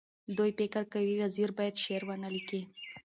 [0.37, 2.61] دوی فکر کوي وزیر باید شعر ونه لیکي.